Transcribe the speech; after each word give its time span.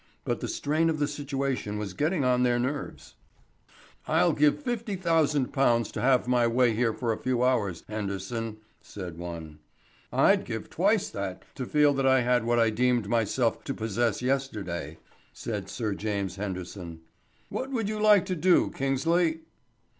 But 0.25 0.39
the 0.39 0.47
strain 0.47 0.89
of 0.89 0.97
the 0.97 1.07
situation 1.07 1.77
was 1.77 1.93
getting 1.93 2.25
on 2.25 2.41
their 2.41 2.57
nerves. 2.57 3.13
"I'd 4.07 4.35
give 4.35 4.63
£50,000 4.63 5.91
to 5.91 6.01
have 6.01 6.27
my 6.27 6.47
way 6.47 6.73
here 6.73 6.91
for 6.91 7.13
a 7.13 7.19
few 7.19 7.43
hours, 7.43 7.83
Henderson," 7.87 8.57
said 8.81 9.19
one. 9.19 9.59
"I'd 10.11 10.43
give 10.43 10.71
twice 10.71 11.07
that 11.11 11.43
to 11.53 11.67
feel 11.67 11.93
that 11.93 12.07
I 12.07 12.21
had 12.21 12.45
what 12.45 12.57
I 12.57 12.71
deemed 12.71 13.09
myself 13.09 13.63
to 13.65 13.75
possess 13.75 14.23
yesterday," 14.23 14.97
said 15.33 15.69
Sir 15.69 15.93
James 15.93 16.37
Henderson. 16.37 17.01
"What 17.49 17.69
would 17.69 17.87
you 17.87 17.99
like 17.99 18.25
to 18.25 18.35
do, 18.35 18.71
Kingsley?" 18.71 19.41